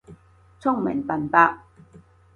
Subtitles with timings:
[0.59, 1.59] 聰明笨伯